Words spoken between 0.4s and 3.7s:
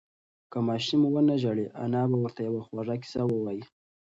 که ماشوم ونه ژاړي، انا به ورته یوه خوږه قصه ووایي.